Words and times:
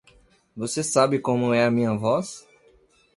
Você 0.57 0.83
sabe 0.83 1.19
como 1.19 1.53
é 1.53 1.63
a 1.63 1.69
minha 1.69 1.93
voz? 1.93 2.47